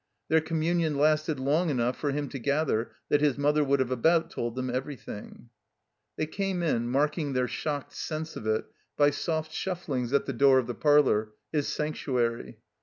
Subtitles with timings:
[0.29, 4.31] Their commtmion lasted long enouglj for him to gather that his mother would have about
[4.31, 5.51] told them everything.
[6.17, 8.65] They came in, marking their shocked sense of it
[8.97, 12.55] by soft shufflings at the door of the parlor, his sanc tuary.